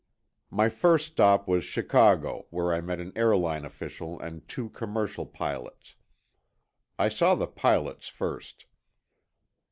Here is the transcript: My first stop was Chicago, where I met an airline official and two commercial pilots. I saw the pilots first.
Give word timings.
My 0.49 0.67
first 0.67 1.05
stop 1.05 1.47
was 1.47 1.63
Chicago, 1.63 2.47
where 2.49 2.73
I 2.73 2.81
met 2.81 2.99
an 2.99 3.13
airline 3.15 3.63
official 3.63 4.19
and 4.19 4.47
two 4.47 4.69
commercial 4.69 5.27
pilots. 5.27 5.93
I 6.97 7.07
saw 7.07 7.35
the 7.35 7.45
pilots 7.45 8.07
first. 8.07 8.65